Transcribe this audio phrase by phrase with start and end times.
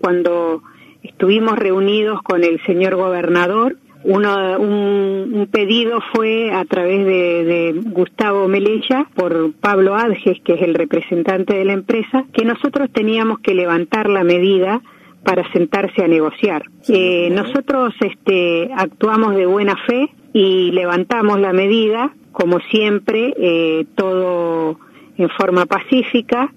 [0.00, 0.62] Cuando
[1.02, 9.08] estuvimos reunidos con el señor gobernador, uno, un, pedido fue a través de, Gustavo Melella
[9.14, 14.08] por Pablo Adges, que es el representante de la empresa, que nosotros teníamos que levantar
[14.10, 14.82] la medida
[15.24, 16.64] para sentarse a negociar.
[16.88, 24.78] Eh, nosotros este, actuamos de buena fe y levantamos la medida, como siempre, eh, todo
[25.18, 26.52] en forma pacífica,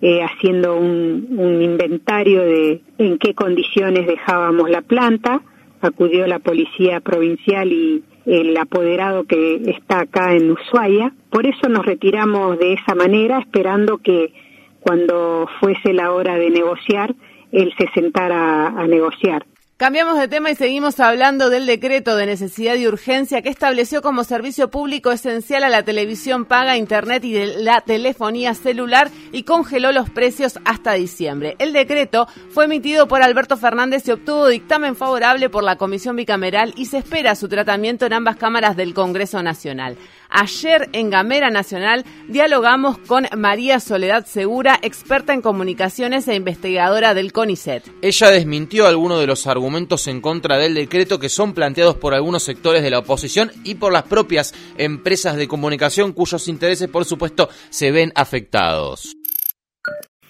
[0.00, 5.42] eh, haciendo un, inventario de en qué condiciones dejábamos la planta.
[5.80, 11.12] Acudió la policía provincial y el apoderado que está acá en Ushuaia.
[11.30, 14.32] Por eso nos retiramos de esa manera, esperando que
[14.80, 17.14] cuando fuese la hora de negociar,
[17.52, 19.44] él se sentara a negociar.
[19.82, 24.22] Cambiamos de tema y seguimos hablando del decreto de necesidad y urgencia que estableció como
[24.22, 30.08] servicio público esencial a la televisión paga, internet y la telefonía celular y congeló los
[30.08, 31.56] precios hasta diciembre.
[31.58, 36.74] El decreto fue emitido por Alberto Fernández y obtuvo dictamen favorable por la Comisión Bicameral
[36.76, 39.96] y se espera su tratamiento en ambas cámaras del Congreso Nacional.
[40.34, 47.34] Ayer en Gamera Nacional dialogamos con María Soledad Segura, experta en comunicaciones e investigadora del
[47.34, 47.84] CONICET.
[48.00, 52.42] Ella desmintió algunos de los argumentos en contra del decreto que son planteados por algunos
[52.44, 57.50] sectores de la oposición y por las propias empresas de comunicación cuyos intereses, por supuesto,
[57.68, 59.14] se ven afectados.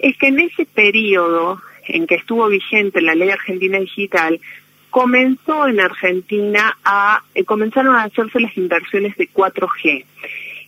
[0.00, 4.41] Es que en ese periodo en que estuvo vigente la ley argentina digital,
[4.92, 10.04] comenzó en Argentina a, eh, comenzaron a hacerse las inversiones de 4G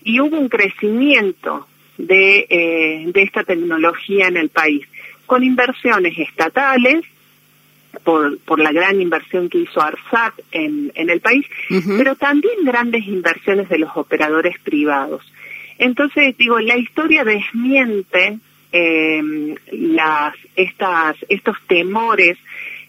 [0.02, 1.68] y hubo un crecimiento
[1.98, 4.88] de, eh, de esta tecnología en el país,
[5.26, 7.04] con inversiones estatales,
[8.02, 11.46] por, por la gran inversión que hizo ARSAT en, en el país,
[11.98, 15.22] pero también grandes inversiones de los operadores privados.
[15.78, 18.38] Entonces, digo, la historia desmiente
[18.72, 22.38] eh, las, estas, estos temores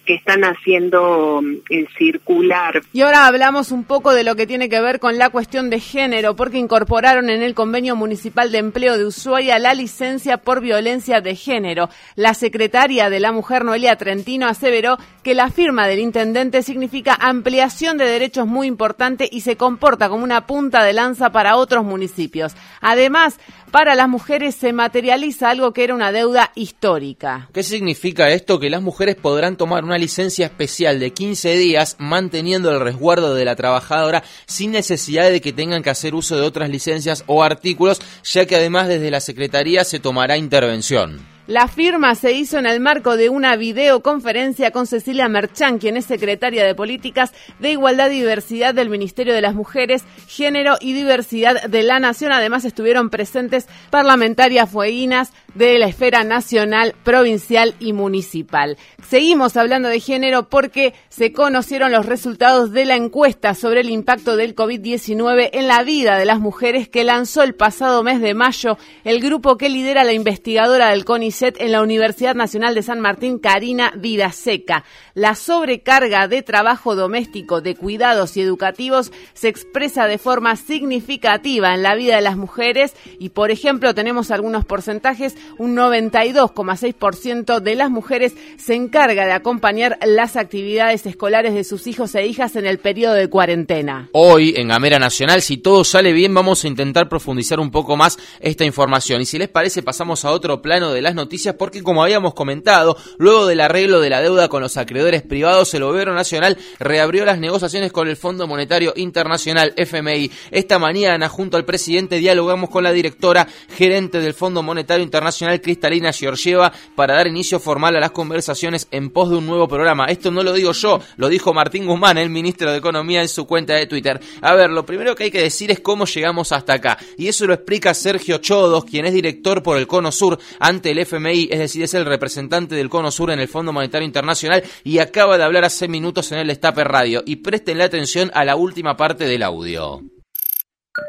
[0.05, 2.81] que están haciendo mm, circular.
[2.93, 5.79] Y ahora hablamos un poco de lo que tiene que ver con la cuestión de
[5.79, 11.21] género, porque incorporaron en el convenio municipal de empleo de Ushuaia la licencia por violencia
[11.21, 11.89] de género.
[12.15, 17.97] La secretaria de la mujer, Noelia Trentino, aseveró que la firma del intendente significa ampliación
[17.97, 22.55] de derechos muy importante y se comporta como una punta de lanza para otros municipios.
[22.81, 23.39] Además,
[23.75, 27.49] para las mujeres se materializa algo que era una deuda histórica.
[27.53, 28.57] ¿Qué significa esto?
[28.57, 33.43] Que las mujeres podrán tomar una licencia especial de 15 días manteniendo el resguardo de
[33.43, 37.99] la trabajadora sin necesidad de que tengan que hacer uso de otras licencias o artículos,
[38.23, 41.34] ya que además desde la Secretaría se tomará intervención.
[41.47, 46.05] La firma se hizo en el marco de una videoconferencia con Cecilia Merchán, quien es
[46.05, 51.65] secretaria de Políticas de Igualdad y Diversidad del Ministerio de las Mujeres, Género y Diversidad
[51.65, 52.31] de la Nación.
[52.31, 58.75] Además estuvieron presentes parlamentarias fueguinas de la esfera nacional, provincial y municipal.
[59.07, 64.35] Seguimos hablando de género porque se conocieron los resultados de la encuesta sobre el impacto
[64.35, 68.79] del COVID-19 en la vida de las mujeres que lanzó el pasado mes de mayo
[69.03, 73.39] el grupo que lidera la investigadora del CONICET en la Universidad Nacional de San Martín,
[73.39, 74.85] Karina Vidaseca.
[75.13, 81.83] La sobrecarga de trabajo doméstico, de cuidados y educativos se expresa de forma significativa en
[81.83, 87.89] la vida de las mujeres y, por ejemplo, tenemos algunos porcentajes, un 92,6% de las
[87.89, 92.79] mujeres se encarga de acompañar las actividades escolares de sus hijos e hijas en el
[92.79, 94.09] periodo de cuarentena.
[94.13, 98.17] Hoy, en Gamera Nacional, si todo sale bien, vamos a intentar profundizar un poco más
[98.39, 99.21] esta información.
[99.21, 102.35] Y si les parece, pasamos a otro plano de las noticias noticias porque, como habíamos
[102.35, 107.25] comentado, luego del arreglo de la deuda con los acreedores privados, el gobierno nacional reabrió
[107.25, 110.31] las negociaciones con el Fondo Monetario Internacional, FMI.
[110.51, 116.13] Esta mañana, junto al presidente, dialogamos con la directora gerente del Fondo Monetario Internacional, Cristalina
[116.13, 120.05] Georgieva, para dar inicio formal a las conversaciones en pos de un nuevo programa.
[120.05, 123.47] Esto no lo digo yo, lo dijo Martín Guzmán, el ministro de Economía, en su
[123.47, 124.19] cuenta de Twitter.
[124.41, 126.99] A ver, lo primero que hay que decir es cómo llegamos hasta acá.
[127.17, 130.99] Y eso lo explica Sergio Chodos, quien es director por el Cono Sur ante el
[130.99, 134.63] FMI FMI, es decir, es el representante del Cono Sur en el Fondo Monetario Internacional
[134.83, 137.23] y acaba de hablar hace minutos en el Estape Radio.
[137.25, 140.01] Y presten la atención a la última parte del audio.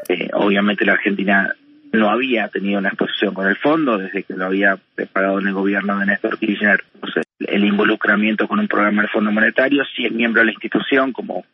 [0.09, 1.53] Eh, obviamente la Argentina
[1.91, 5.53] no había tenido una exposición con el fondo desde que lo había preparado en el
[5.53, 6.83] gobierno de Néstor Kirchner.
[7.39, 11.45] el involucramiento con un programa del Fondo Monetario, si es miembro de la institución, como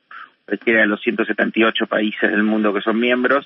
[0.47, 3.45] requiere de los 178 países del mundo que son miembros,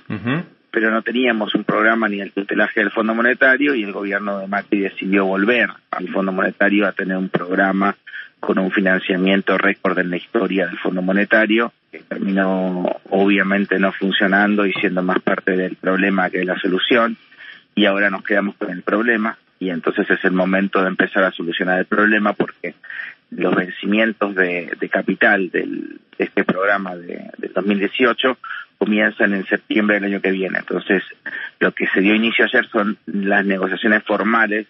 [0.72, 4.48] pero no teníamos un programa ni el tutelaje del Fondo Monetario y el gobierno de
[4.48, 7.96] Macri decidió volver al Fondo Monetario a tener un programa
[8.40, 14.66] con un financiamiento récord en la historia del Fondo Monetario, que terminó obviamente no funcionando
[14.66, 17.18] y siendo más parte del problema que de la solución,
[17.74, 21.32] y ahora nos quedamos con el problema, y entonces es el momento de empezar a
[21.32, 22.76] solucionar el problema porque
[23.32, 28.38] los vencimientos de, capital del, de este programa de, del 2018
[28.78, 30.60] comienzan en septiembre del año que viene.
[30.60, 31.04] Entonces,
[31.60, 34.68] lo que se dio inicio ayer son las negociaciones formales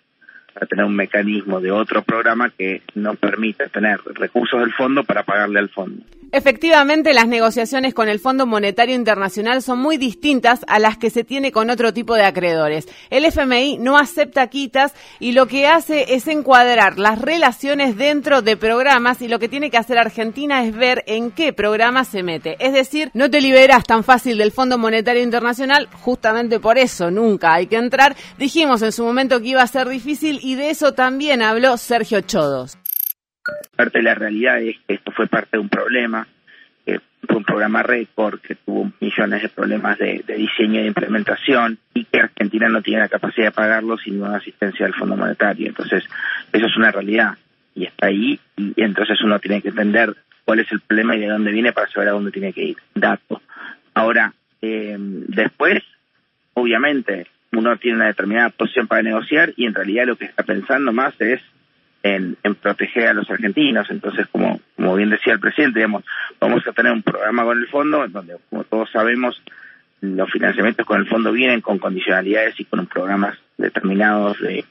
[0.54, 5.24] para tener un mecanismo de otro programa que nos permita tener recursos del fondo para
[5.24, 6.04] pagarle al fondo.
[6.32, 11.24] Efectivamente, las negociaciones con el Fondo Monetario Internacional son muy distintas a las que se
[11.24, 12.86] tiene con otro tipo de acreedores.
[13.10, 18.58] El FMI no acepta quitas y lo que hace es encuadrar las relaciones dentro de
[18.58, 22.58] programas y lo que tiene que hacer Argentina es ver en qué programa se mete.
[22.60, 27.54] Es decir, no te liberas tan fácil del Fondo Monetario Internacional, justamente por eso nunca
[27.54, 28.18] hay que entrar.
[28.38, 32.20] Dijimos en su momento que iba a ser difícil y de eso también habló Sergio
[32.20, 32.78] Chodos.
[33.76, 36.28] Parte de la realidad es que esto fue parte de un problema,
[36.86, 41.78] que fue un programa récord, que tuvo millones de problemas de, diseño y de implementación
[41.94, 45.68] y que Argentina no tiene la capacidad de pagarlo sin una asistencia del Fondo Monetario.
[45.68, 46.04] Entonces,
[46.52, 47.38] eso es una realidad
[47.76, 50.16] y está ahí y entonces uno tiene que entender
[50.46, 52.78] cuál es el problema y de dónde viene para saber a dónde tiene que ir.
[52.96, 53.42] Dato.
[53.94, 55.84] Ahora, eh, después,
[56.54, 60.92] obviamente, uno tiene una determinada posición para negociar y en realidad lo que está pensando
[60.92, 61.42] más es
[62.04, 63.90] en, proteger a los argentinos.
[63.90, 66.04] Entonces, como, como bien decía el presidente, digamos,
[66.40, 69.42] vamos a tener un programa con el fondo, en donde, como todos sabemos,
[70.02, 74.64] los financiamientos con el fondo vienen con condicionalidades y con programas determinados de,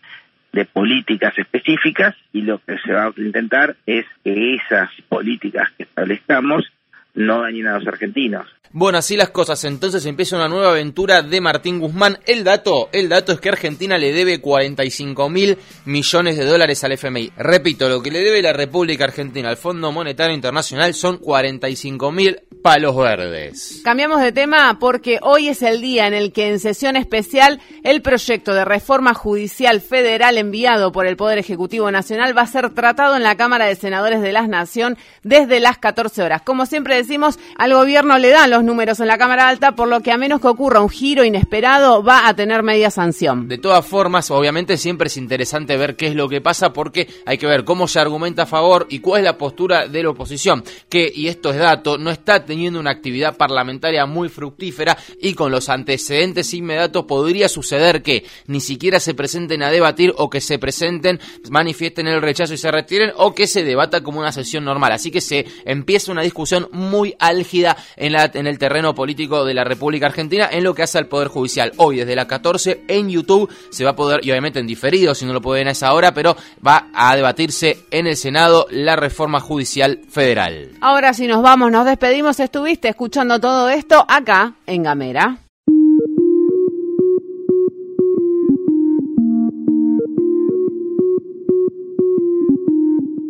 [0.52, 5.82] de políticas específicas y lo que se va a intentar es que esas políticas que
[5.82, 6.72] establezcamos
[7.16, 8.46] no dañen a los argentinos.
[8.72, 9.64] Bueno, así las cosas.
[9.64, 12.18] Entonces empieza una nueva aventura de Martín Guzmán.
[12.26, 15.56] El dato, el dato es que Argentina le debe 45 mil
[15.86, 17.32] millones de dólares al FMI.
[17.38, 22.40] Repito, lo que le debe la República Argentina al Fondo Monetario Internacional son 45 mil
[22.66, 23.80] palos verdes.
[23.84, 28.02] Cambiamos de tema porque hoy es el día en el que en sesión especial el
[28.02, 33.14] proyecto de reforma judicial federal enviado por el Poder Ejecutivo Nacional va a ser tratado
[33.14, 36.42] en la Cámara de Senadores de la Nación desde las 14 horas.
[36.42, 40.00] Como siempre decimos, al gobierno le dan los números en la Cámara Alta, por lo
[40.00, 43.46] que a menos que ocurra un giro inesperado, va a tener media sanción.
[43.46, 47.38] De todas formas, obviamente siempre es interesante ver qué es lo que pasa porque hay
[47.38, 50.64] que ver cómo se argumenta a favor y cuál es la postura de la oposición,
[50.88, 55.52] que, y esto es dato, no está teniendo una actividad parlamentaria muy fructífera y con
[55.52, 60.58] los antecedentes inmediatos podría suceder que ni siquiera se presenten a debatir o que se
[60.58, 61.20] presenten,
[61.50, 64.92] manifiesten el rechazo y se retiren o que se debata como una sesión normal.
[64.92, 69.52] Así que se empieza una discusión muy álgida en, la, en el terreno político de
[69.52, 71.74] la República Argentina en lo que hace al Poder Judicial.
[71.76, 75.26] Hoy desde la 14 en YouTube se va a poder, y obviamente en diferido si
[75.26, 79.40] no lo pueden a esa hora, pero va a debatirse en el Senado la reforma
[79.40, 80.70] judicial federal.
[80.80, 85.38] Ahora si nos vamos, nos despedimos, estuviste escuchando todo esto acá en Gamera.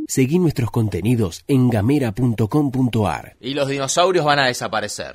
[0.08, 3.36] Seguí nuestros contenidos en gamera.com.ar.
[3.40, 5.14] Y los dinosaurios van a desaparecer.